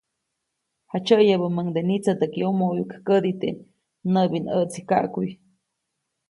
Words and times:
Jaʼtsyäʼyabäʼmuŋde 0.91 1.79
nitsätäʼk 1.87 2.33
yomo 2.41 2.65
ʼoyuʼk 2.69 2.91
kädi 3.07 3.31
teʼ 3.41 3.57
näʼbinʼäʼtsikaʼkuʼy. 4.13 5.29